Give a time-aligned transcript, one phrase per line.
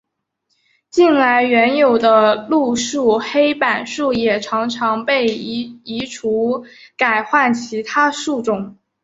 [0.89, 6.65] 近来原有的路树黑板树也常常被移除
[6.97, 8.77] 改换其他树种。